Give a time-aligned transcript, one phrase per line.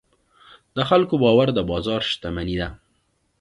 [0.75, 2.69] د خلکو باور د بازار شتمني ده.